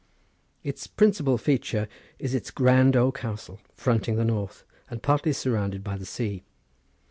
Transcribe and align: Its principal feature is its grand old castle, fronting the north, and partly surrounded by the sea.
Its 0.63 0.87
principal 0.87 1.37
feature 1.37 1.87
is 2.17 2.33
its 2.33 2.49
grand 2.49 2.95
old 2.97 3.13
castle, 3.13 3.59
fronting 3.75 4.15
the 4.15 4.25
north, 4.25 4.63
and 4.89 5.03
partly 5.03 5.31
surrounded 5.31 5.83
by 5.83 5.95
the 5.95 6.05
sea. 6.07 6.41